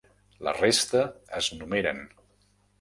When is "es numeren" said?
1.43-2.05